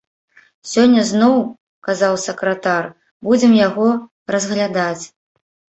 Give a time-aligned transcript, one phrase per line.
[0.69, 1.35] Сёння зноў,
[1.89, 2.83] казаў сакратар,
[3.29, 3.87] будзем яго
[4.37, 5.01] разглядаць.